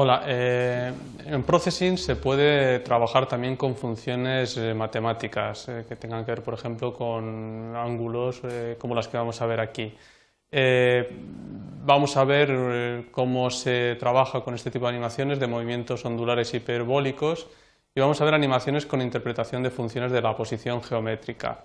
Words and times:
Hola, 0.00 0.22
eh, 0.28 0.92
en 1.26 1.42
Processing 1.42 1.98
se 1.98 2.14
puede 2.14 2.78
trabajar 2.78 3.26
también 3.26 3.56
con 3.56 3.74
funciones 3.74 4.56
eh, 4.56 4.72
matemáticas 4.72 5.68
eh, 5.68 5.86
que 5.88 5.96
tengan 5.96 6.24
que 6.24 6.30
ver, 6.30 6.42
por 6.44 6.54
ejemplo, 6.54 6.94
con 6.94 7.74
ángulos 7.74 8.40
como 8.78 8.94
las 8.94 9.08
que 9.08 9.16
vamos 9.16 9.42
a 9.42 9.46
ver 9.46 9.58
aquí. 9.58 9.92
vamos 11.84 12.16
a 12.16 12.24
ver 12.24 13.06
cómo 13.10 13.50
se 13.50 13.96
trabaja 13.98 14.42
con 14.42 14.54
este 14.54 14.70
tipo 14.70 14.84
de 14.84 14.90
animaciones 14.90 15.40
de 15.40 15.48
movimientos 15.48 16.04
ondulares 16.04 16.54
hiperbólicos 16.54 17.48
y 17.92 17.98
vamos 17.98 18.20
a 18.20 18.24
ver 18.24 18.34
animaciones 18.34 18.86
con 18.86 19.02
interpretación 19.02 19.64
de 19.64 19.70
funciones 19.70 20.12
de 20.12 20.22
la 20.22 20.36
posición 20.36 20.80
geométrica. 20.80 21.64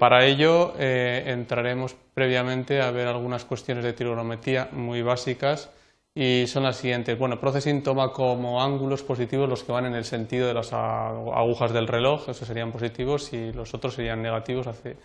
para 0.00 0.24
ello 0.24 0.74
entraremos 0.78 1.94
previamente 2.12 2.82
a 2.82 2.90
ver 2.90 3.06
algunas 3.06 3.44
cuestiones 3.44 3.84
de 3.84 3.92
trigonometría 3.92 4.68
muy 4.72 5.02
básicas 5.02 5.70
y 6.18 6.46
son 6.46 6.62
las 6.62 6.78
siguientes. 6.78 7.18
Bueno, 7.18 7.38
Processing 7.38 7.82
toma 7.82 8.10
como 8.10 8.62
ángulos 8.62 9.02
positivos 9.02 9.50
los 9.50 9.62
que 9.62 9.70
van 9.70 9.84
en 9.84 9.94
el 9.94 10.06
sentido 10.06 10.48
de 10.48 10.54
las 10.54 10.72
agujas 10.72 11.74
del 11.74 11.86
reloj, 11.86 12.30
esos 12.30 12.48
serían 12.48 12.72
positivos, 12.72 13.34
y 13.34 13.52
los 13.52 13.74
otros 13.74 13.92
serían 13.94 14.22
negativos, 14.22 14.66
hace 14.66 14.96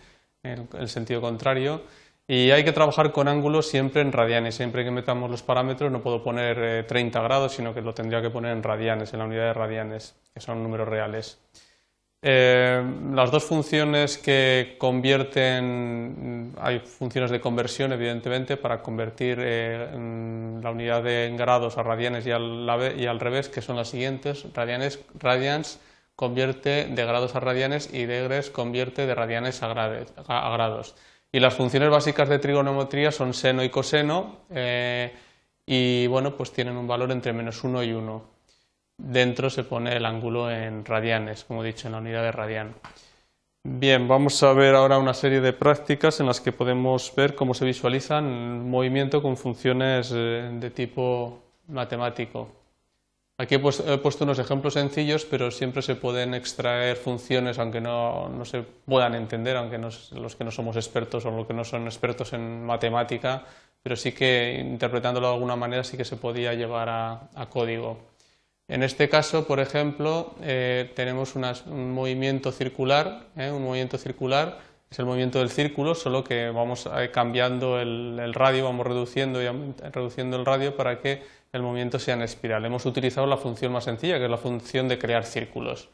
el, 0.42 0.88
sentido 0.88 1.20
contrario. 1.20 1.82
Y 2.26 2.50
hay 2.50 2.64
que 2.64 2.72
trabajar 2.72 3.12
con 3.12 3.28
ángulos 3.28 3.68
siempre 3.68 4.00
en 4.00 4.10
radianes, 4.10 4.54
siempre 4.54 4.84
que 4.84 4.90
metamos 4.90 5.30
los 5.30 5.42
parámetros 5.42 5.92
no 5.92 6.00
puedo 6.00 6.22
poner 6.22 6.86
30 6.86 7.18
eh, 7.18 7.22
grados, 7.22 7.52
sino 7.52 7.74
que 7.74 7.82
lo 7.82 7.92
tendría 7.92 8.22
que 8.22 8.30
poner 8.30 8.52
en 8.52 8.62
radianes, 8.62 9.12
en 9.12 9.18
la 9.18 9.26
unidad 9.26 9.44
de 9.48 9.52
radianes, 9.52 10.16
que 10.32 10.40
son 10.40 10.62
números 10.62 10.88
reales. 10.88 11.38
Eh, 12.24 12.80
las 13.12 13.32
dos 13.32 13.44
funciones 13.44 14.16
que 14.16 14.76
convierten, 14.78 16.54
hay 16.60 16.78
funciones 16.78 17.32
de 17.32 17.40
conversión 17.40 17.92
evidentemente 17.92 18.56
para 18.56 18.80
convertir 18.80 19.38
eh, 19.40 19.88
la 20.62 20.70
unidad 20.70 21.02
de 21.02 21.34
grados 21.36 21.78
a 21.78 21.82
radianes 21.82 22.24
y 22.24 22.30
al, 22.30 23.20
revés, 23.20 23.48
que 23.48 23.60
son 23.60 23.74
las 23.74 23.88
siguientes, 23.88 24.46
radianes, 24.54 25.00
radians 25.18 25.80
convierte 26.14 26.84
de 26.86 27.04
grados 27.04 27.34
a 27.34 27.40
radianes 27.40 27.92
y 27.92 28.06
degrees 28.06 28.50
convierte 28.50 29.04
de 29.04 29.14
radianes 29.16 29.60
a, 29.64 29.68
grados. 29.72 30.94
Y 31.32 31.40
las 31.40 31.54
funciones 31.54 31.90
básicas 31.90 32.28
de 32.28 32.38
trigonometría 32.38 33.10
son 33.10 33.34
seno 33.34 33.64
y 33.64 33.70
coseno 33.70 34.42
eh, 34.50 35.12
y 35.66 36.06
bueno, 36.06 36.36
pues 36.36 36.52
tienen 36.52 36.76
un 36.76 36.86
valor 36.86 37.10
entre 37.10 37.32
menos 37.32 37.64
1 37.64 37.82
y 37.82 37.92
1 37.92 38.31
dentro 39.02 39.50
se 39.50 39.64
pone 39.64 39.96
el 39.96 40.06
ángulo 40.06 40.50
en 40.50 40.84
radianes, 40.84 41.44
como 41.44 41.64
he 41.64 41.66
dicho, 41.66 41.88
en 41.88 41.92
la 41.92 41.98
unidad 41.98 42.22
de 42.22 42.32
radian. 42.32 42.74
Bien, 43.64 44.08
vamos 44.08 44.42
a 44.42 44.52
ver 44.52 44.74
ahora 44.74 44.98
una 44.98 45.14
serie 45.14 45.40
de 45.40 45.52
prácticas 45.52 46.18
en 46.20 46.26
las 46.26 46.40
que 46.40 46.52
podemos 46.52 47.12
ver 47.16 47.34
cómo 47.34 47.54
se 47.54 47.64
visualizan 47.64 48.24
un 48.24 48.70
movimiento 48.70 49.22
con 49.22 49.36
funciones 49.36 50.12
eh, 50.12 50.50
de 50.52 50.70
tipo 50.70 51.42
matemático. 51.68 52.48
Aquí 53.38 53.56
he 53.56 53.58
puesto, 53.58 54.24
unos 54.24 54.38
ejemplos 54.38 54.74
sencillos, 54.74 55.24
pero 55.24 55.50
siempre 55.50 55.82
se 55.82 55.96
pueden 55.96 56.34
extraer 56.34 56.96
funciones, 56.96 57.58
aunque 57.58 57.80
no, 57.80 58.30
se 58.44 58.62
puedan 58.62 59.14
entender, 59.14 59.56
aunque 59.56 59.78
los 59.78 60.36
que 60.36 60.44
no 60.44 60.50
somos 60.50 60.76
expertos 60.76 61.24
o 61.24 61.30
los 61.30 61.46
que 61.46 61.54
no 61.54 61.64
son 61.64 61.86
expertos 61.86 62.32
en 62.34 62.64
matemática, 62.64 63.44
pero 63.82 63.96
sí 63.96 64.12
que 64.12 64.58
interpretándolo 64.60 65.28
de 65.28 65.34
alguna 65.34 65.56
manera 65.56 65.82
sí 65.82 65.96
que 65.96 66.04
se 66.04 66.16
podía 66.16 66.54
llevar 66.54 66.88
a 66.88 67.46
código. 67.48 68.11
En 68.72 68.82
este 68.82 69.10
caso, 69.10 69.46
por 69.46 69.60
ejemplo, 69.60 70.34
eh, 70.40 70.90
tenemos 70.96 71.36
un 71.36 71.92
movimiento 71.92 72.50
circular, 72.52 73.26
¿eh? 73.36 73.50
un 73.50 73.62
movimiento 73.64 73.98
circular 73.98 74.60
es 74.90 74.98
el 74.98 75.04
movimiento 75.04 75.40
del 75.40 75.50
círculo, 75.50 75.94
solo 75.94 76.24
que 76.24 76.48
vamos 76.48 76.88
eh, 76.96 77.10
cambiando 77.12 77.78
el, 77.78 78.32
radio, 78.32 78.64
vamos 78.64 78.86
reduciendo 78.86 79.42
y 79.42 79.46
reduciendo 79.90 80.38
el 80.38 80.46
radio 80.46 80.74
para 80.74 81.00
que 81.00 81.22
el 81.52 81.60
movimiento 81.60 81.98
sea 81.98 82.14
en 82.14 82.22
espiral. 82.22 82.64
Hemos 82.64 82.86
utilizado 82.86 83.26
la 83.26 83.36
función 83.36 83.72
más 83.72 83.84
sencilla, 83.84 84.16
que 84.16 84.24
es 84.24 84.30
la 84.30 84.38
función 84.38 84.88
de 84.88 84.98
crear 84.98 85.26
círculos. 85.26 85.90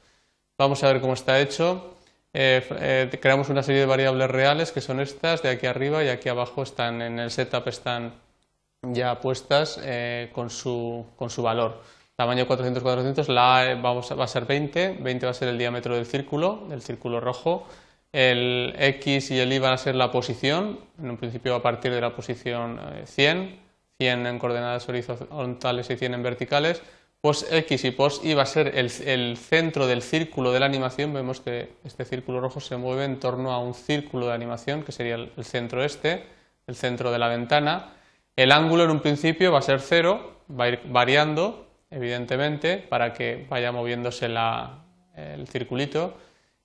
Vamos 0.56 0.84
a 0.84 0.92
ver 0.92 1.00
cómo 1.00 1.14
está 1.14 1.40
hecho. 1.40 1.96
creamos 2.32 3.48
una 3.48 3.64
serie 3.64 3.80
de 3.80 3.86
variables 3.86 4.30
reales 4.30 4.70
que 4.70 4.80
son 4.80 5.00
estas, 5.00 5.42
de 5.42 5.48
aquí 5.48 5.66
arriba 5.66 6.04
y 6.04 6.10
aquí 6.10 6.28
abajo 6.28 6.62
están 6.62 7.02
en 7.02 7.18
el 7.18 7.32
setup 7.32 7.66
están 7.66 8.12
ya 8.82 9.20
puestas 9.20 9.80
con 10.32 10.48
su 10.50 11.42
valor 11.42 11.97
tamaño 12.18 12.48
400 12.48 12.82
400, 12.82 13.28
la 13.28 13.58
A 13.58 13.74
vamos, 13.76 14.12
va 14.18 14.24
a 14.24 14.26
ser 14.26 14.44
20, 14.44 14.98
20 15.00 15.24
va 15.24 15.30
a 15.30 15.34
ser 15.34 15.46
el 15.46 15.56
diámetro 15.56 15.94
del 15.94 16.04
círculo, 16.04 16.64
del 16.68 16.82
círculo 16.82 17.20
rojo, 17.20 17.64
el 18.10 18.74
X 18.76 19.30
y 19.30 19.38
el 19.38 19.52
Y 19.52 19.60
van 19.60 19.74
a 19.74 19.78
ser 19.78 19.94
la 19.94 20.10
posición, 20.10 20.80
en 20.98 21.10
un 21.10 21.16
principio 21.16 21.54
a 21.54 21.62
partir 21.62 21.92
de 21.92 22.00
la 22.00 22.16
posición 22.16 22.80
100, 23.04 23.38
eh, 23.38 23.58
100 23.98 24.26
en 24.26 24.38
coordenadas 24.40 24.88
horizontales 24.88 25.90
y 25.90 25.96
100 25.96 26.14
en 26.14 26.22
verticales, 26.24 26.82
pos 27.20 27.46
X 27.52 27.84
y 27.84 27.92
pos 27.92 28.20
Y 28.24 28.34
va 28.34 28.42
a 28.42 28.46
ser 28.46 28.76
el, 28.76 29.36
centro 29.36 29.86
del 29.86 30.02
círculo 30.02 30.50
de 30.50 30.58
la 30.58 30.66
animación, 30.66 31.12
vemos 31.12 31.40
que 31.40 31.74
este 31.84 32.04
círculo 32.04 32.40
rojo 32.40 32.58
se 32.58 32.76
mueve 32.76 33.04
en 33.04 33.20
torno 33.20 33.52
a 33.52 33.60
un 33.60 33.74
círculo 33.74 34.26
de 34.26 34.32
animación, 34.32 34.82
que 34.82 34.90
sería 34.90 35.14
el, 35.14 35.30
el 35.36 35.44
centro 35.44 35.84
este, 35.84 36.24
el 36.66 36.74
centro 36.74 37.12
de 37.12 37.20
la 37.20 37.28
ventana, 37.28 37.92
el 38.34 38.50
ángulo 38.50 38.82
en 38.82 38.90
un 38.90 38.98
principio 38.98 39.52
va 39.52 39.60
a 39.60 39.62
ser 39.62 39.80
cero, 39.80 40.42
va 40.50 40.64
a 40.64 40.68
ir 40.70 40.80
variando 40.86 41.67
evidentemente, 41.90 42.78
para 42.78 43.12
que 43.12 43.46
vaya 43.48 43.72
moviéndose 43.72 44.26
el 44.26 45.48
circulito. 45.48 46.16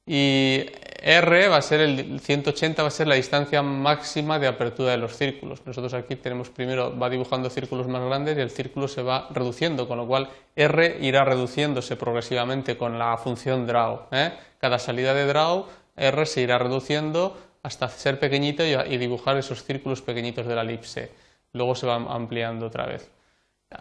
Y 0.06 0.66
R 1.02 1.48
va 1.48 1.58
a 1.58 1.62
ser 1.62 1.80
el 1.80 2.20
180 2.20 2.82
va 2.82 2.88
a 2.90 2.92
ser 2.92 3.08
la 3.08 3.16
distancia 3.16 3.62
máxima 3.62 4.38
de 4.38 4.48
apertura 4.48 4.92
de 4.92 4.98
los 4.98 5.16
círculos. 5.16 5.66
Nosotros 5.66 5.94
aquí 5.94 6.18
tenemos 6.18 6.50
primero 6.50 6.98
va 6.98 7.10
dibujando 7.10 7.50
círculos 7.50 7.88
más 7.88 8.04
grandes 8.04 8.38
y 8.38 8.42
el 8.42 8.50
círculo 8.50 8.90
se 8.90 9.02
va 9.02 9.30
reduciendo, 9.32 9.88
con 9.88 9.98
lo 9.98 10.08
cual 10.08 10.30
R 10.56 10.98
irá 11.00 11.24
reduciéndose 11.24 11.96
progresivamente 11.96 12.78
con 12.78 13.00
la 13.00 13.18
función 13.18 13.66
draw. 13.66 14.08
¿eh? 14.12 14.34
Cada 14.60 14.78
salida 14.78 15.14
de 15.14 15.26
draw 15.26 15.68
R 15.96 16.26
se 16.26 16.42
irá 16.42 16.58
reduciendo 16.58 17.38
hasta 17.64 17.88
ser 17.88 18.20
pequeñito 18.20 18.64
y 18.66 18.98
dibujar 18.98 19.38
esos 19.38 19.64
círculos 19.64 20.02
pequeñitos 20.02 20.46
de 20.46 20.56
la 20.56 20.64
elipse. 20.64 21.12
Luego 21.54 21.76
se 21.76 21.88
va 21.88 21.96
ampliando 21.96 22.66
otra 22.66 22.86
vez 22.88 23.10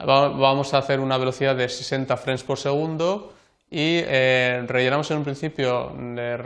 vamos 0.05 0.75
a 0.75 0.79
hacer 0.79 1.01
una 1.01 1.19
velocidad 1.19 1.57
de 1.57 1.69
60 1.69 2.17
frames 2.17 2.43
por 2.43 2.59
segundo 2.59 3.33
y 3.71 4.01
eh, 4.05 4.65
rellenamos 4.67 5.11
en 5.11 5.19
un 5.19 5.25
principio 5.25 5.93
de, 5.97 6.37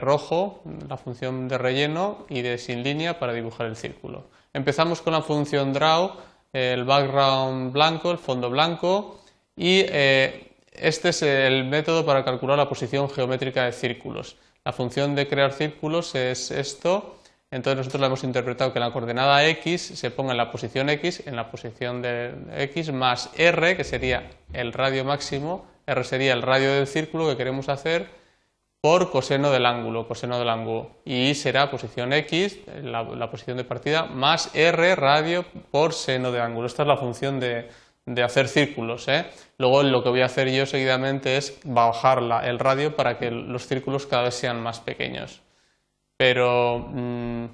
rojo 0.00 0.60
la 0.88 0.98
función 0.98 1.48
de 1.48 1.56
relleno 1.56 2.26
y 2.28 2.42
de 2.42 2.58
sin 2.58 2.82
línea 2.82 3.18
para 3.18 3.32
dibujar 3.32 3.66
el 3.66 3.76
círculo. 3.76 4.24
Empezamos 4.52 5.00
con 5.00 5.14
la 5.14 5.22
función 5.22 5.72
draw, 5.72 6.12
el 6.52 6.84
background 6.84 7.72
blanco, 7.72 8.10
el 8.10 8.18
fondo 8.18 8.50
blanco 8.50 9.20
y 9.56 9.84
eh, 9.88 10.52
este 10.72 11.08
es 11.08 11.22
el 11.22 11.64
método 11.64 12.04
para 12.04 12.24
calcular 12.24 12.58
la 12.58 12.68
posición 12.68 13.08
geométrica 13.08 13.64
de 13.64 13.72
círculos. 13.72 14.36
La 14.64 14.72
función 14.72 15.14
de 15.14 15.26
crear 15.26 15.52
círculos 15.52 16.14
es 16.14 16.50
esto 16.50 17.16
entonces 17.54 17.76
nosotros 17.76 18.00
lo 18.00 18.06
hemos 18.08 18.24
interpretado 18.24 18.72
que 18.72 18.80
la 18.80 18.90
coordenada 18.90 19.46
x 19.46 19.80
se 19.94 20.10
ponga 20.10 20.32
en 20.32 20.38
la 20.38 20.50
posición 20.50 20.88
x, 20.90 21.24
en 21.24 21.36
la 21.36 21.52
posición 21.52 22.02
de 22.02 22.34
x, 22.56 22.92
más 22.92 23.30
r, 23.38 23.76
que 23.76 23.84
sería 23.84 24.28
el 24.52 24.72
radio 24.72 25.04
máximo, 25.04 25.64
r 25.86 26.02
sería 26.02 26.32
el 26.32 26.42
radio 26.42 26.74
del 26.74 26.88
círculo 26.88 27.28
que 27.28 27.36
queremos 27.36 27.68
hacer, 27.68 28.08
por 28.80 29.12
coseno 29.12 29.52
del 29.52 29.66
ángulo, 29.66 30.08
coseno 30.08 30.36
del 30.40 30.48
ángulo. 30.48 30.96
Y 31.04 31.36
será 31.36 31.70
posición 31.70 32.12
x, 32.12 32.58
la, 32.82 33.30
posición 33.30 33.56
de 33.56 33.62
partida, 33.62 34.06
más 34.06 34.52
r 34.52 34.96
radio 34.96 35.44
por 35.70 35.92
seno 35.92 36.32
de 36.32 36.40
ángulo. 36.40 36.66
Esta 36.66 36.82
es 36.82 36.88
la 36.88 36.96
función 36.96 37.38
de, 37.38 37.70
hacer 38.20 38.48
círculos. 38.48 39.06
¿eh? 39.06 39.26
Luego 39.58 39.84
lo 39.84 40.02
que 40.02 40.08
voy 40.08 40.22
a 40.22 40.26
hacer 40.26 40.50
yo 40.50 40.66
seguidamente 40.66 41.36
es 41.36 41.60
bajar 41.62 42.18
el 42.42 42.58
radio 42.58 42.96
para 42.96 43.16
que 43.16 43.30
los 43.30 43.68
círculos 43.68 44.08
cada 44.08 44.24
vez 44.24 44.34
sean 44.34 44.60
más 44.60 44.80
pequeños 44.80 45.43
pero 46.16 46.78
mm, 46.78 47.44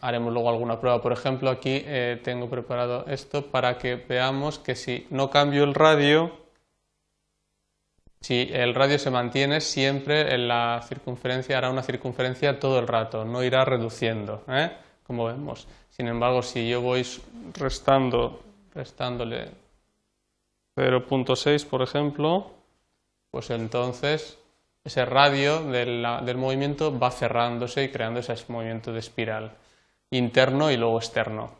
haremos 0.00 0.32
luego 0.32 0.50
alguna 0.50 0.80
prueba. 0.80 1.02
Por 1.02 1.12
ejemplo, 1.12 1.50
aquí 1.50 1.82
eh, 1.84 2.20
tengo 2.22 2.48
preparado 2.48 3.04
esto 3.06 3.46
para 3.46 3.78
que 3.78 3.96
veamos 3.96 4.58
que 4.58 4.74
si 4.74 5.06
no 5.10 5.30
cambio 5.30 5.64
el 5.64 5.74
radio, 5.74 6.32
si 8.20 8.48
el 8.52 8.74
radio 8.74 8.98
se 8.98 9.10
mantiene, 9.10 9.60
siempre 9.60 10.34
en 10.34 10.48
la 10.48 10.82
circunferencia 10.86 11.58
hará 11.58 11.70
una 11.70 11.82
circunferencia 11.82 12.58
todo 12.58 12.78
el 12.78 12.88
rato, 12.88 13.24
no 13.24 13.42
irá 13.42 13.64
reduciendo, 13.64 14.42
¿eh? 14.48 14.72
como 15.06 15.26
vemos. 15.26 15.68
Sin 15.90 16.08
embargo, 16.08 16.42
si 16.42 16.68
yo 16.68 16.80
voy 16.80 17.06
restando, 17.54 18.42
restándole 18.74 19.50
0.6, 20.76 21.64
por 21.66 21.82
ejemplo, 21.82 22.50
pues 23.30 23.50
entonces 23.50 24.38
ese 24.86 25.04
radio 25.04 25.64
del, 25.64 26.36
movimiento 26.36 26.96
va 26.96 27.10
cerrándose 27.10 27.84
y 27.84 27.88
creando 27.88 28.20
ese 28.20 28.34
movimiento 28.48 28.92
de 28.92 29.00
espiral 29.00 29.52
interno 30.10 30.70
y 30.70 30.76
luego 30.76 30.98
externo. 30.98 31.50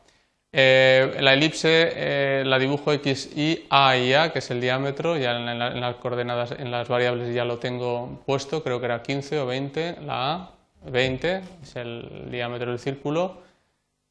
Eh, 0.52 1.16
la 1.20 1.34
elipse 1.34 1.92
eh, 1.94 2.44
la 2.46 2.58
dibujo 2.58 2.92
x, 2.92 3.36
y, 3.36 3.66
a 3.68 3.96
y 3.96 4.14
a, 4.14 4.32
que 4.32 4.38
es 4.38 4.50
el 4.52 4.60
diámetro, 4.60 5.16
ya 5.16 5.36
en, 5.36 5.58
las 5.58 5.96
coordenadas, 5.96 6.52
en 6.52 6.70
las 6.70 6.88
variables 6.88 7.34
ya 7.34 7.44
lo 7.44 7.58
tengo 7.58 8.22
puesto, 8.24 8.62
creo 8.62 8.78
que 8.78 8.86
era 8.86 9.02
15 9.02 9.40
o 9.40 9.46
20, 9.46 9.96
la 10.06 10.32
a, 10.32 10.50
20 10.88 11.42
es 11.62 11.76
el 11.76 12.28
diámetro 12.30 12.70
del 12.70 12.78
círculo, 12.78 13.42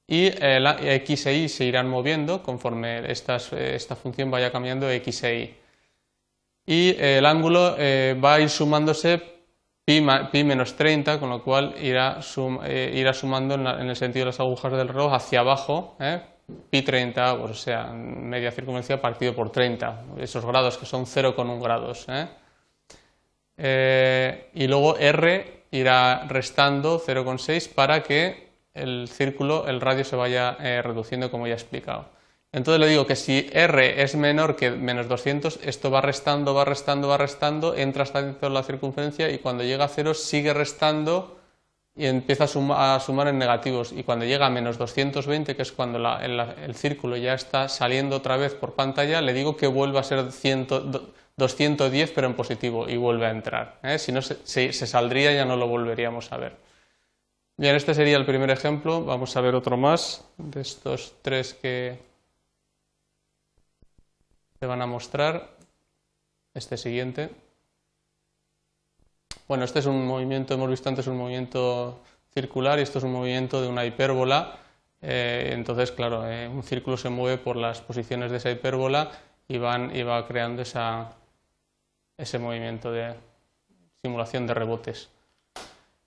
y 0.07 0.27
x 0.27 1.25
e 1.25 1.33
y 1.33 1.49
se 1.49 1.63
irán 1.65 1.87
moviendo 1.87 2.43
conforme 2.43 3.09
esta 3.09 3.39
función 3.95 4.29
vaya 4.29 4.51
cambiando 4.51 4.89
x 4.91 5.23
e 5.23 5.39
y. 5.39 5.64
Y 6.65 6.95
el 6.99 7.25
ángulo 7.25 7.75
va 8.23 8.33
a 8.33 8.39
ir 8.39 8.49
sumándose 8.49 9.21
pi, 9.85 10.43
menos 10.43 10.75
30, 10.75 11.19
con 11.19 11.29
lo 11.29 11.43
cual 11.43 11.75
irá, 11.79 12.21
sumando 12.21 13.55
en, 13.55 13.89
el 13.89 13.95
sentido 13.95 14.25
de 14.25 14.31
las 14.31 14.39
agujas 14.39 14.71
del 14.71 14.87
reloj 14.87 15.13
hacia 15.13 15.41
abajo, 15.41 15.95
pi 16.69 16.81
30, 16.81 17.37
pues, 17.39 17.51
o 17.51 17.53
sea, 17.53 17.85
media 17.93 18.51
circunferencia 18.51 18.99
partido 18.99 19.35
por 19.35 19.51
30, 19.51 20.03
esos 20.17 20.43
grados 20.45 20.77
que 20.77 20.85
son 20.85 21.05
0,1 21.05 21.61
grados. 21.61 22.05
¿eh? 22.09 22.27
Eh, 23.57 24.49
y 24.55 24.67
luego 24.67 24.97
r 24.97 25.65
irá 25.71 26.25
restando 26.27 26.99
0,6 26.99 27.73
para 27.73 28.01
que 28.01 28.49
el 28.73 29.07
círculo, 29.07 29.67
el 29.67 29.79
radio 29.79 30.03
se 30.03 30.15
vaya 30.15 30.57
eh, 30.59 30.81
reduciendo 30.81 31.29
como 31.29 31.47
ya 31.47 31.53
he 31.53 31.57
explicado. 31.57 32.09
Entonces 32.55 32.79
le 32.79 32.87
digo 32.87 33.05
que 33.05 33.17
si 33.17 33.49
r 33.51 34.01
es 34.01 34.15
menor 34.15 34.55
que 34.55 34.71
menos 34.71 35.09
200, 35.09 35.59
esto 35.63 35.91
va 35.91 35.99
restando, 35.99 36.53
va 36.53 36.63
restando, 36.63 37.09
va 37.09 37.17
restando, 37.17 37.75
entra 37.75 38.03
hasta 38.03 38.21
dentro 38.21 38.47
de 38.47 38.55
la 38.55 38.63
circunferencia 38.63 39.29
y 39.29 39.39
cuando 39.39 39.65
llega 39.65 39.83
a 39.83 39.89
0 39.89 40.13
sigue 40.13 40.53
restando 40.53 41.37
y 41.97 42.05
empieza 42.05 42.45
a, 42.45 42.99
sumar 43.01 43.27
en 43.27 43.39
negativos 43.39 43.91
y 43.91 44.03
cuando 44.03 44.23
llega 44.23 44.45
a 44.45 44.49
menos 44.49 44.77
220, 44.77 45.53
que 45.53 45.61
es 45.63 45.73
cuando 45.73 45.99
el, 46.21 46.75
círculo 46.75 47.17
ya 47.17 47.33
está 47.33 47.67
saliendo 47.67 48.15
otra 48.15 48.37
vez 48.37 48.53
por 48.53 48.73
pantalla, 48.73 49.19
le 49.19 49.33
digo 49.33 49.57
que 49.57 49.67
vuelva 49.67 49.99
a 49.99 50.03
ser 50.03 50.23
210 50.23 52.11
pero 52.11 52.27
en 52.27 52.35
positivo 52.35 52.87
y 52.87 52.95
vuelve 52.95 53.25
a 53.25 53.31
entrar. 53.31 53.79
¿eh? 53.83 53.99
Si 53.99 54.13
no 54.13 54.21
se, 54.21 54.37
se, 54.45 54.87
saldría 54.87 55.33
ya 55.33 55.43
no 55.43 55.57
lo 55.57 55.67
volveríamos 55.67 56.31
a 56.31 56.37
ver. 56.37 56.55
Bien, 57.57 57.75
este 57.75 57.93
sería 57.93 58.15
el 58.15 58.25
primer 58.25 58.49
ejemplo. 58.49 59.03
Vamos 59.03 59.35
a 59.35 59.41
ver 59.41 59.55
otro 59.55 59.75
más 59.75 60.23
de 60.37 60.61
estos 60.61 61.15
tres 61.21 61.53
que 61.53 62.14
van 64.65 64.81
a 64.81 64.85
mostrar. 64.85 65.55
Este 66.53 66.77
siguiente. 66.77 67.31
Bueno, 69.47 69.65
este 69.65 69.79
es 69.79 69.85
un 69.85 70.07
movimiento, 70.07 70.53
hemos 70.53 70.69
visto 70.69 70.87
antes 70.87 71.05
un 71.07 71.17
movimiento 71.17 72.01
circular 72.33 72.79
y 72.79 72.83
esto 72.83 72.99
es 72.99 73.03
un 73.03 73.11
movimiento 73.11 73.61
de 73.61 73.67
una 73.67 73.85
hipérbola. 73.85 74.57
Eh, 75.01 75.49
entonces, 75.51 75.91
claro, 75.91 76.27
eh, 76.27 76.47
un 76.47 76.63
círculo 76.63 76.97
se 76.97 77.09
mueve 77.09 77.37
por 77.37 77.57
las 77.57 77.81
posiciones 77.81 78.31
de 78.31 78.37
esa 78.37 78.49
hipérbola 78.49 79.11
y, 79.47 79.57
van, 79.57 79.95
y 79.95 80.03
va 80.03 80.25
creando 80.25 80.61
esa, 80.61 81.11
ese 82.17 82.39
movimiento 82.39 82.91
de 82.91 83.13
simulación 84.01 84.47
de 84.47 84.53
rebotes. 84.53 85.09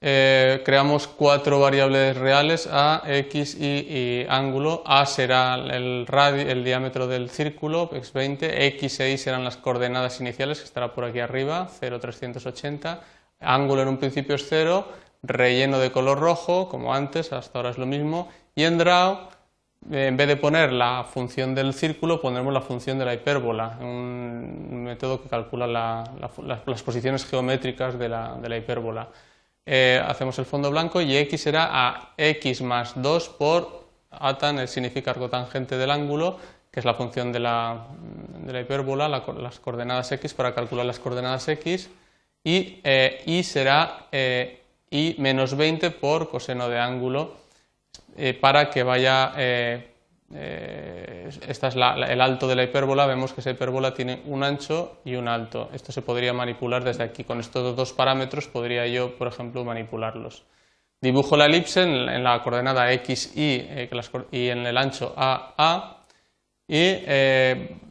Eh, 0.01 0.63
creamos 0.65 1.09
cuatro 1.09 1.59
variables 1.59 2.17
reales, 2.17 2.69
A, 2.71 3.03
X, 3.07 3.57
Y 3.61 3.65
y 3.65 4.27
ángulo. 4.29 4.83
A 4.87 5.07
será 5.07 5.55
el, 5.55 6.07
radio, 6.07 6.49
el 6.49 6.65
diámetro 6.65 7.07
del 7.07 7.31
círculo, 7.31 7.91
x20. 7.91 8.39
X 8.43 9.01
e 9.01 9.13
Y 9.13 9.19
serán 9.19 9.45
las 9.45 9.57
coordenadas 9.57 10.21
iniciales, 10.21 10.59
que 10.59 10.65
estará 10.65 10.95
por 10.95 11.05
aquí 11.05 11.21
arriba, 11.21 11.69
0,380 11.81 13.01
ángulo 13.41 13.83
en 13.83 13.89
un 13.89 13.99
principio 13.99 14.35
es 14.35 14.47
cero, 14.49 14.89
relleno 15.23 15.79
de 15.79 15.93
color 15.93 16.19
rojo, 16.19 16.69
como 16.69 16.95
antes, 16.95 17.33
hasta 17.33 17.59
ahora 17.59 17.71
es 17.71 17.79
lo 17.79 17.87
mismo, 17.87 18.29
y 18.55 18.65
en 18.65 18.79
draw, 18.79 19.29
en 19.91 20.17
vez 20.17 20.29
de 20.29 20.37
poner 20.37 20.73
la 20.73 21.05
función 21.05 21.55
del 21.55 21.73
círculo, 21.73 22.21
pondremos 22.21 22.53
la 22.53 22.61
función 22.61 22.99
de 22.99 23.05
la 23.05 23.15
hipérbola, 23.15 23.79
un 23.81 24.83
método 24.85 25.23
que 25.23 25.29
calcula 25.29 25.67
las 25.67 26.83
posiciones 26.83 27.25
geométricas 27.25 27.99
de 27.99 28.09
la, 28.09 28.57
hipérbola. 28.57 29.09
Eh, 29.71 30.03
hacemos 30.03 30.39
el 30.39 30.47
fondo 30.47 30.71
blanco 30.71 31.03
y 31.03 31.15
x 31.15 31.43
será 31.43 31.69
a 31.71 32.15
x 32.17 32.63
más 32.63 32.95
2 32.97 33.29
por 33.29 33.85
atan, 34.11 34.67
significa 34.67 35.11
arco 35.11 35.29
tangente 35.29 35.77
del 35.77 35.91
ángulo, 35.91 36.39
que 36.71 36.81
es 36.81 36.87
la 36.87 36.95
función 36.95 37.33
de 37.33 37.41
la, 37.41 37.87
hipérbola, 38.49 39.09
las 39.09 39.59
coordenadas 39.61 40.11
x 40.13 40.33
para 40.33 40.55
calcular 40.55 40.87
las 40.87 40.99
coordenadas 40.99 41.47
x, 41.49 41.91
y 42.43 42.81
eh, 42.83 43.43
será 43.45 44.07
eh, 44.11 44.63
i 44.91 45.17
menos 45.19 45.55
20 45.55 45.91
por 45.91 46.31
coseno 46.31 46.71
de 46.71 46.79
ángulo 46.79 47.35
eh, 48.17 48.33
para 48.33 48.71
que 48.71 48.83
vaya, 48.83 49.35
eh, 50.35 51.29
esta 51.47 51.69
es 51.69 51.75
el 51.75 52.21
alto 52.21 52.49
de 52.49 52.57
la 52.57 52.65
hipérbola, 52.65 53.07
vemos 53.07 53.33
que 53.33 53.41
esa 53.41 53.51
hipérbola 53.51 53.95
tiene 53.95 54.23
un 54.27 54.43
ancho 54.43 55.01
y 55.05 55.15
un 55.15 55.29
alto. 55.29 55.71
Esto 55.73 55.93
se 55.93 56.03
podría 56.03 56.33
manipular 56.33 56.85
desde 56.85 57.05
aquí, 57.05 57.25
con 57.25 57.41
estos 57.41 57.75
dos 57.77 57.93
parámetros 57.93 58.47
podría 58.47 58.87
yo, 58.87 59.17
por 59.17 59.29
ejemplo, 59.29 59.65
manipularlos. 59.65 60.45
Dibujo 61.01 61.37
la 61.37 61.47
elipse 61.47 61.83
en, 61.83 62.25
la 62.25 62.43
coordenada 62.43 62.93
x, 62.93 63.37
y, 63.37 63.63
y 64.33 64.49
en 64.49 64.67
el 64.67 64.77
ancho 64.77 65.15
a, 65.17 65.55
a 65.57 66.05
y 66.67 66.97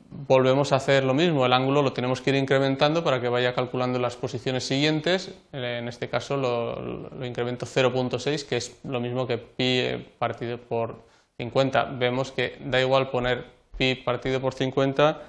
volvemos 0.09 0.71
a 0.71 0.77
hacer 0.77 1.03
lo 1.03 1.13
mismo, 1.13 1.45
el 1.45 1.53
ángulo 1.53 1.81
lo 1.81 1.93
tenemos 1.93 2.21
que 2.21 2.31
ir 2.31 2.35
incrementando 2.37 3.03
para 3.03 3.21
que 3.21 3.29
vaya 3.29 3.53
calculando 3.53 3.99
las 3.99 4.15
posiciones 4.15 4.63
siguientes, 4.63 5.33
en 5.51 5.87
este 5.87 6.09
caso 6.09 6.37
lo, 6.37 7.25
incremento 7.25 7.65
0.6, 7.65 8.47
que 8.47 8.57
es 8.57 8.79
lo 8.83 8.99
mismo 8.99 9.27
que 9.27 9.37
pi 9.37 10.05
partido 10.17 10.57
por 10.57 11.05
50. 11.37 11.83
Vemos 11.99 12.31
que 12.31 12.57
da 12.61 12.81
igual 12.81 13.09
poner 13.09 13.45
pi 13.77 13.95
partido 13.95 14.41
por 14.41 14.53
50 14.53 15.21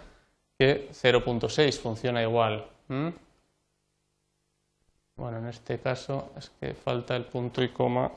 que 0.58 0.88
0.6, 0.90 1.80
funciona 1.80 2.22
igual. 2.22 2.66
Bueno, 5.16 5.38
en 5.38 5.46
este 5.48 5.78
caso 5.80 6.32
es 6.36 6.50
que 6.50 6.74
falta 6.74 7.16
el 7.16 7.24
punto 7.24 7.62
y 7.62 7.68
coma 7.70 8.10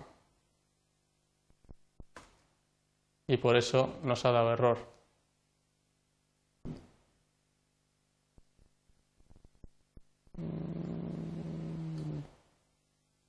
y 3.27 3.37
por 3.37 3.55
eso 3.55 3.99
nos 4.03 4.25
ha 4.25 4.31
dado 4.31 4.53
error. 4.53 4.77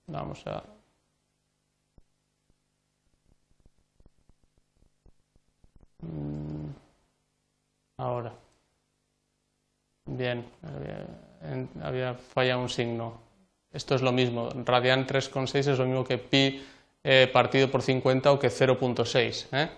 Vamos 0.06 0.47
a... 0.47 0.62
Mm, 6.03 6.70
ahora. 7.97 8.32
Bien, 10.06 10.44
fallado 12.14 12.61
un 12.61 12.69
signo. 12.69 13.20
Esto 13.73 13.94
es 13.94 14.03
lo 14.03 14.12
mismo. 14.12 14.50
Radian 14.64 15.06
3,6 15.06 15.73
es 15.73 15.79
lo 15.79 15.87
mismo 15.87 16.05
que 16.05 16.19
pi 16.19 16.62
eh, 17.05 17.29
partido 17.32 17.70
por 17.70 17.82
50 17.82 18.31
o 18.31 18.38
que 18.38 18.49
0.6. 18.49 19.47
¿eh? 19.53 19.69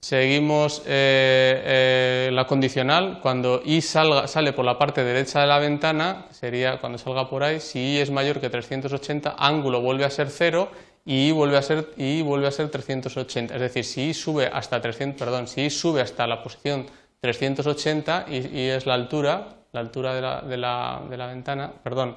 Seguimos 0.00 0.82
eh, 0.84 2.28
la 2.32 2.46
condicional. 2.46 3.20
Cuando 3.22 3.62
i 3.64 3.80
salga, 3.80 4.26
sale 4.26 4.52
por 4.52 4.64
la 4.64 4.76
parte 4.76 5.04
derecha 5.04 5.40
de 5.40 5.46
la 5.46 5.58
ventana, 5.58 6.26
sería 6.30 6.78
cuando 6.78 6.98
salga 6.98 7.30
por 7.30 7.44
ahí, 7.44 7.60
si 7.60 7.78
i 7.78 7.98
es 7.98 8.10
mayor 8.10 8.40
que 8.40 8.50
380, 8.50 9.36
ángulo 9.38 9.80
vuelve 9.80 10.04
a 10.04 10.10
ser 10.10 10.28
0 10.28 10.68
y 11.04 11.28
i 11.28 11.32
vuelve 11.32 11.56
a 11.56 11.62
ser, 11.62 11.94
y 11.96 12.20
vuelve 12.22 12.48
a 12.48 12.50
ser 12.50 12.68
380. 12.68 13.54
Es 13.54 13.60
decir, 13.60 13.84
si 13.84 14.10
i 14.10 14.14
sube 14.14 14.50
hasta 14.52 14.80
300, 14.80 15.16
perdón, 15.16 15.46
si 15.46 15.66
i 15.66 15.70
sube 15.70 16.00
hasta 16.00 16.26
la 16.26 16.42
posición 16.42 16.86
380 17.20 18.26
y, 18.28 18.68
es 18.68 18.86
la 18.86 18.94
altura, 18.94 19.61
la 19.72 19.80
altura 19.80 20.14
de 20.14 20.20
la, 20.20 20.40
de, 20.42 20.56
la, 20.56 21.02
de 21.08 21.16
la, 21.16 21.26
ventana, 21.26 21.72
perdón, 21.82 22.16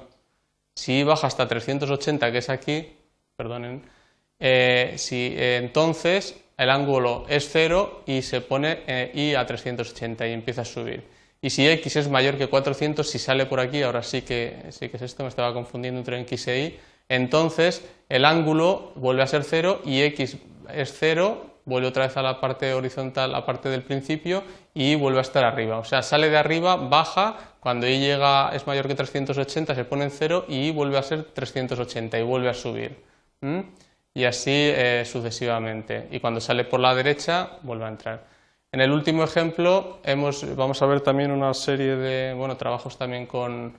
si 0.74 1.02
baja 1.02 1.26
hasta 1.26 1.48
380, 1.48 2.30
que 2.30 2.38
es 2.38 2.50
aquí, 2.50 2.96
perdonen, 3.34 3.82
eh, 4.38 4.94
si, 4.96 5.34
entonces 5.36 6.38
el 6.56 6.70
ángulo 6.70 7.24
es 7.28 7.48
0 7.50 8.02
y 8.06 8.22
se 8.22 8.40
pone 8.40 8.82
eh, 8.86 9.10
y 9.14 9.34
a 9.34 9.44
380 9.44 10.26
y 10.26 10.32
empieza 10.32 10.62
a 10.62 10.64
subir. 10.64 11.04
Y 11.40 11.50
si 11.50 11.66
x 11.68 11.96
es 11.96 12.08
mayor 12.08 12.38
que 12.38 12.46
400, 12.46 13.08
si 13.08 13.18
sale 13.18 13.46
por 13.46 13.60
aquí, 13.60 13.82
ahora 13.82 14.02
sí 14.02 14.22
que, 14.22 14.64
sí 14.70 14.88
que 14.88 14.96
es 14.96 15.02
esto, 15.02 15.22
me 15.22 15.28
estaba 15.28 15.52
confundiendo 15.52 16.00
entre 16.00 16.20
x 16.20 16.48
e 16.48 16.60
y, 16.60 16.80
entonces 17.08 17.84
el 18.08 18.24
ángulo 18.24 18.92
vuelve 18.96 19.22
a 19.22 19.26
ser 19.26 19.44
0 19.44 19.82
y 19.84 20.02
x 20.02 20.38
es 20.72 20.94
0, 20.98 21.55
vuelve 21.66 21.88
otra 21.88 22.06
vez 22.06 22.16
a 22.16 22.22
la 22.22 22.40
parte 22.40 22.72
horizontal, 22.72 23.34
a 23.34 23.44
parte 23.44 23.68
del 23.68 23.82
principio 23.82 24.42
y 24.72 24.94
vuelve 24.94 25.18
a 25.18 25.22
estar 25.22 25.44
arriba. 25.44 25.78
O 25.78 25.84
sea, 25.84 26.02
sale 26.02 26.30
de 26.30 26.38
arriba, 26.38 26.76
baja, 26.76 27.36
cuando 27.60 27.86
y 27.86 27.98
llega 27.98 28.50
es 28.54 28.66
mayor 28.66 28.88
que 28.88 28.94
380 28.94 29.74
se 29.74 29.84
pone 29.84 30.04
en 30.04 30.10
0 30.10 30.46
y 30.48 30.70
vuelve 30.70 30.96
a 30.96 31.02
ser 31.02 31.24
380 31.24 32.18
y 32.18 32.22
vuelve 32.22 32.48
a 32.48 32.54
subir 32.54 33.04
y 34.16 34.24
así 34.24 34.50
eh, 34.50 35.04
sucesivamente. 35.04 36.08
Y 36.10 36.20
cuando 36.20 36.40
sale 36.40 36.64
por 36.64 36.80
la 36.80 36.94
derecha, 36.94 37.50
vuelve 37.62 37.84
a 37.84 37.88
entrar. 37.88 38.24
En 38.72 38.80
el 38.80 38.90
último 38.90 39.22
ejemplo 39.22 39.98
hemos, 40.04 40.56
vamos 40.56 40.80
a 40.80 40.86
ver 40.86 41.02
también 41.02 41.30
una 41.30 41.52
serie 41.52 41.96
de 41.96 42.32
bueno, 42.32 42.56
trabajos 42.56 42.96
también 42.96 43.26
con, 43.26 43.74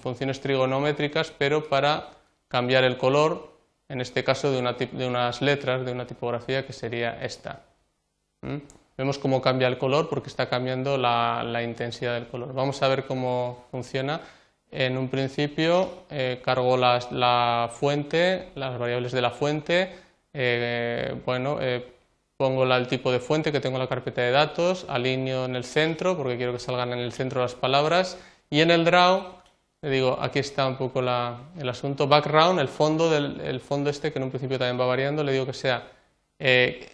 funciones 0.00 0.40
trigonométricas, 0.40 1.30
pero 1.30 1.68
para 1.68 2.10
cambiar 2.48 2.82
el 2.82 2.98
color, 2.98 3.52
en 3.88 4.00
este 4.00 4.24
caso 4.24 4.50
de, 4.52 4.58
una, 4.58 4.72
de 4.72 5.06
unas 5.06 5.42
letras, 5.42 5.84
de 5.84 5.92
una 5.92 6.06
tipografía 6.06 6.66
que 6.66 6.72
sería 6.72 7.22
esta. 7.22 7.62
Vemos 8.96 9.18
cómo 9.18 9.40
cambia 9.40 9.68
el 9.68 9.78
color 9.78 10.08
porque 10.08 10.28
está 10.28 10.48
cambiando 10.48 10.98
la, 10.98 11.62
intensidad 11.62 12.14
del 12.14 12.26
color. 12.26 12.52
Vamos 12.52 12.82
a 12.82 12.88
ver 12.88 13.04
cómo 13.06 13.66
funciona. 13.70 14.20
En 14.70 14.98
un 14.98 15.08
principio 15.08 16.04
eh, 16.10 16.42
cargo 16.44 16.76
la 16.76 17.70
fuente, 17.72 18.50
las 18.54 18.78
variables 18.78 19.12
de 19.12 19.22
la 19.22 19.30
fuente, 19.30 19.92
bueno, 21.24 21.58
pongo 22.38 22.62
el 22.62 22.86
tipo 22.86 23.10
de 23.10 23.18
fuente 23.18 23.50
que 23.50 23.58
tengo 23.58 23.76
en 23.76 23.82
la 23.82 23.88
carpeta 23.88 24.22
de 24.22 24.30
datos, 24.30 24.86
alineo 24.88 25.44
en 25.44 25.56
el 25.56 25.64
centro 25.64 26.16
porque 26.16 26.36
quiero 26.36 26.52
que 26.52 26.60
salgan 26.60 26.92
en 26.92 27.00
el 27.00 27.12
centro 27.12 27.42
las 27.42 27.56
palabras 27.56 28.16
y 28.48 28.60
en 28.60 28.70
el 28.70 28.84
draw 28.84 29.38
le 29.80 29.90
digo, 29.90 30.18
aquí 30.20 30.40
está 30.40 30.66
un 30.66 30.76
poco 30.76 31.00
el 31.00 31.68
asunto, 31.68 32.08
background, 32.08 32.58
el 32.58 32.68
fondo, 32.68 33.08
del, 33.10 33.60
fondo 33.60 33.90
este 33.90 34.12
que 34.12 34.18
en 34.18 34.24
un 34.24 34.30
principio 34.30 34.58
también 34.58 34.80
va 34.80 34.86
variando, 34.86 35.22
le 35.22 35.32
digo 35.32 35.46
que 35.46 35.52
sea 35.52 35.86
eh, 36.38 36.88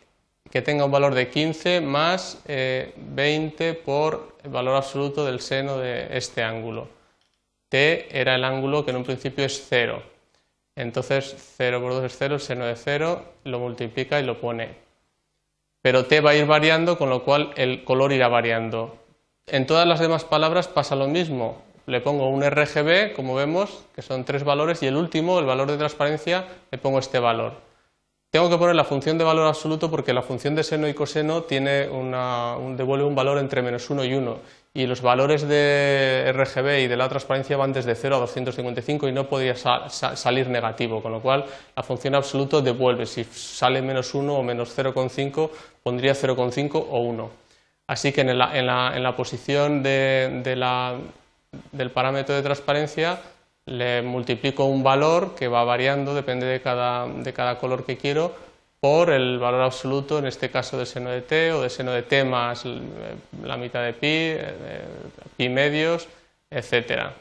que 0.50 0.60
tenga 0.60 0.84
un 0.84 0.90
valor 0.90 1.14
de 1.14 1.28
15 1.28 1.80
más 1.80 2.42
20 2.46 3.68
eh, 3.68 3.74
por 3.74 4.36
el 4.42 4.50
valor 4.50 4.76
absoluto 4.76 5.24
del 5.24 5.40
seno 5.40 5.78
de 5.78 6.16
este 6.16 6.42
ángulo. 6.42 6.88
T 7.70 8.06
era 8.10 8.34
el 8.34 8.44
ángulo 8.44 8.84
que 8.84 8.90
en 8.90 8.98
un 8.98 9.04
principio 9.04 9.44
es 9.46 9.64
0. 9.66 10.02
Entonces 10.76 11.34
0 11.56 11.80
por 11.80 11.92
2 11.92 12.04
es 12.04 12.16
0, 12.18 12.34
el 12.34 12.40
seno 12.40 12.66
de 12.66 12.76
0, 12.76 13.24
lo 13.44 13.58
multiplica 13.60 14.20
y 14.20 14.24
lo 14.24 14.40
pone. 14.40 14.76
Pero 15.80 16.04
T 16.04 16.20
va 16.20 16.30
a 16.30 16.34
ir 16.34 16.46
variando, 16.46 16.98
con 16.98 17.08
lo 17.08 17.24
cual 17.24 17.52
el 17.56 17.84
color 17.84 18.12
irá 18.12 18.28
variando. 18.28 18.98
En 19.46 19.66
todas 19.66 19.86
las 19.86 20.00
demás 20.00 20.24
palabras 20.24 20.68
pasa 20.68 20.96
lo 20.96 21.08
mismo 21.08 21.63
le 21.86 22.00
pongo 22.00 22.28
un 22.28 22.42
RGB, 22.42 23.14
como 23.14 23.34
vemos, 23.34 23.84
que 23.94 24.02
son 24.02 24.24
tres 24.24 24.44
valores, 24.44 24.82
y 24.82 24.86
el 24.86 24.96
último, 24.96 25.38
el 25.38 25.46
valor 25.46 25.70
de 25.70 25.76
transparencia, 25.76 26.46
le 26.70 26.78
pongo 26.78 26.98
este 26.98 27.18
valor. 27.18 27.52
Tengo 28.30 28.50
que 28.50 28.58
poner 28.58 28.74
la 28.74 28.82
función 28.82 29.16
de 29.16 29.22
valor 29.22 29.46
absoluto 29.46 29.88
porque 29.88 30.12
la 30.12 30.20
función 30.20 30.56
de 30.56 30.64
seno 30.64 30.88
y 30.88 30.94
coseno 30.94 31.44
tiene 31.44 31.88
una, 31.88 32.56
devuelve 32.76 33.04
un 33.04 33.14
valor 33.14 33.38
entre 33.38 33.62
menos 33.62 33.88
1 33.88 34.04
y 34.04 34.14
1 34.14 34.38
y 34.76 34.86
los 34.86 35.02
valores 35.02 35.46
de 35.46 36.32
RGB 36.34 36.80
y 36.80 36.86
de 36.88 36.96
la 36.96 37.08
transparencia 37.08 37.56
van 37.56 37.72
desde 37.72 37.94
0 37.94 38.16
a 38.16 38.18
255 38.18 39.06
y 39.06 39.12
no 39.12 39.28
podría 39.28 39.54
salir 39.54 40.48
negativo, 40.48 41.00
con 41.00 41.12
lo 41.12 41.22
cual 41.22 41.44
la 41.76 41.82
función 41.84 42.16
absoluto 42.16 42.60
devuelve. 42.60 43.06
Si 43.06 43.22
sale 43.22 43.80
menos 43.82 44.12
1 44.12 44.34
o 44.34 44.42
menos 44.42 44.76
0,5 44.76 45.50
pondría 45.84 46.14
0,5 46.14 46.86
o 46.90 46.98
1. 47.02 47.30
Así 47.86 48.10
que 48.10 48.22
en 48.22 48.36
la, 48.36 49.14
posición 49.16 49.80
de 49.84 50.54
la 50.56 50.98
del 51.72 51.90
parámetro 51.90 52.34
de 52.34 52.42
transparencia 52.42 53.20
le 53.66 54.02
multiplico 54.02 54.66
un 54.66 54.82
valor 54.82 55.34
que 55.34 55.48
va 55.48 55.64
variando, 55.64 56.14
depende 56.14 56.46
de 56.46 56.60
cada, 56.60 57.06
de 57.06 57.32
cada 57.32 57.58
color 57.58 57.84
que 57.84 57.96
quiero, 57.96 58.34
por 58.80 59.08
el 59.08 59.38
valor 59.38 59.62
absoluto, 59.62 60.18
en 60.18 60.26
este 60.26 60.50
caso 60.50 60.76
de 60.76 60.84
seno 60.84 61.08
de 61.08 61.22
t 61.22 61.52
o 61.52 61.62
de 61.62 61.70
seno 61.70 61.92
de 61.92 62.02
t 62.02 62.22
más 62.24 62.64
la 63.42 63.56
mitad 63.56 63.82
de 63.82 63.94
pi, 63.94 64.36
eh, 64.36 64.84
pi 65.38 65.48
medios, 65.48 66.06
etc. 66.50 67.12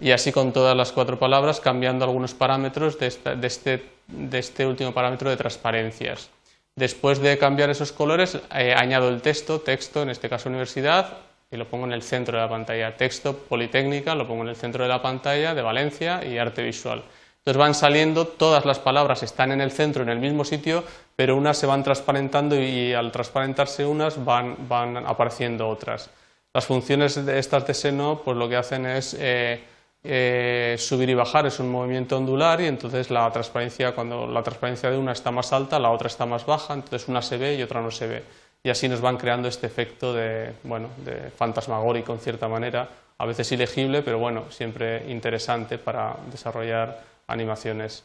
Y 0.00 0.12
así 0.12 0.32
con 0.32 0.54
todas 0.54 0.74
las 0.74 0.92
cuatro 0.92 1.18
palabras, 1.18 1.60
cambiando 1.60 2.06
algunos 2.06 2.32
parámetros 2.32 2.98
de, 2.98 3.08
este, 3.08 3.82
de 4.06 4.38
este, 4.38 4.66
último 4.66 4.94
parámetro 4.94 5.28
de 5.28 5.36
transparencias. 5.36 6.30
Después 6.74 7.18
de 7.18 7.36
cambiar 7.36 7.68
esos 7.68 7.92
colores, 7.92 8.38
eh, 8.54 8.72
añado 8.74 9.10
el 9.10 9.20
texto, 9.20 9.60
texto, 9.60 10.00
en 10.00 10.08
este 10.08 10.30
caso 10.30 10.48
universidad, 10.48 11.18
y 11.50 11.56
lo 11.56 11.68
pongo 11.68 11.86
en 11.86 11.92
el 11.92 12.02
centro 12.02 12.36
de 12.36 12.44
la 12.44 12.50
pantalla. 12.50 12.96
Texto 12.96 13.36
Politécnica 13.36 14.14
lo 14.14 14.26
pongo 14.26 14.42
en 14.42 14.48
el 14.48 14.56
centro 14.56 14.82
de 14.82 14.88
la 14.88 15.00
pantalla 15.00 15.54
de 15.54 15.62
Valencia 15.62 16.24
y 16.24 16.38
arte 16.38 16.62
visual. 16.62 17.02
Entonces 17.38 17.58
van 17.58 17.74
saliendo, 17.74 18.26
todas 18.26 18.66
las 18.66 18.78
palabras 18.78 19.22
están 19.22 19.52
en 19.52 19.60
el 19.60 19.70
centro, 19.70 20.02
en 20.02 20.10
el 20.10 20.18
mismo 20.18 20.44
sitio, 20.44 20.84
pero 21.16 21.36
unas 21.36 21.56
se 21.56 21.66
van 21.66 21.82
transparentando 21.82 22.60
y 22.60 22.92
al 22.92 23.10
transparentarse 23.10 23.86
unas 23.86 24.22
van, 24.22 24.56
van 24.68 24.98
apareciendo 24.98 25.66
otras. 25.68 26.10
Las 26.52 26.66
funciones 26.66 27.24
de 27.24 27.38
estas 27.38 27.66
de 27.66 27.72
seno 27.72 28.20
pues 28.22 28.36
lo 28.36 28.48
que 28.48 28.56
hacen 28.56 28.84
es 28.84 29.16
eh, 29.18 29.62
eh, 30.04 30.76
subir 30.78 31.08
y 31.08 31.14
bajar, 31.14 31.46
es 31.46 31.58
un 31.60 31.70
movimiento 31.70 32.18
ondular 32.18 32.60
y 32.60 32.66
entonces 32.66 33.10
la 33.10 33.30
transparencia, 33.30 33.94
cuando 33.94 34.26
la 34.26 34.42
transparencia 34.42 34.90
de 34.90 34.98
una 34.98 35.12
está 35.12 35.30
más 35.30 35.52
alta, 35.52 35.78
la 35.78 35.90
otra 35.90 36.08
está 36.08 36.26
más 36.26 36.44
baja, 36.44 36.74
entonces 36.74 37.08
una 37.08 37.22
se 37.22 37.38
ve 37.38 37.54
y 37.54 37.62
otra 37.62 37.80
no 37.80 37.90
se 37.90 38.06
ve 38.06 38.47
y 38.62 38.70
así 38.70 38.88
nos 38.88 39.00
van 39.00 39.16
creando 39.16 39.48
este 39.48 39.66
efecto 39.66 40.12
de, 40.12 40.52
bueno, 40.64 40.88
de 41.04 41.30
fantasmagórico 41.30 42.12
en 42.12 42.18
cierta 42.18 42.48
manera, 42.48 42.88
a 43.18 43.26
veces 43.26 43.50
ilegible, 43.52 44.02
pero 44.02 44.18
bueno, 44.18 44.44
siempre 44.50 45.10
interesante 45.10 45.78
para 45.78 46.16
desarrollar 46.30 47.02
animaciones. 47.26 48.04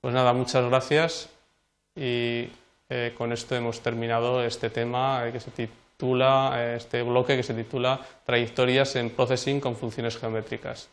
Pues 0.00 0.14
nada, 0.14 0.32
muchas 0.32 0.68
gracias 0.68 1.28
y 1.94 2.48
eh, 2.88 3.14
con 3.16 3.32
esto 3.32 3.54
hemos 3.56 3.80
terminado 3.80 4.44
este 4.44 4.70
tema 4.70 5.26
eh, 5.26 5.32
que 5.32 5.40
se 5.40 5.50
titula, 5.50 6.52
eh, 6.56 6.76
este 6.76 7.02
bloque 7.02 7.36
que 7.36 7.42
se 7.42 7.54
titula 7.54 8.00
Trayectorias 8.24 8.96
en 8.96 9.10
Processing 9.10 9.60
con 9.60 9.76
funciones 9.76 10.16
geométricas. 10.16 10.88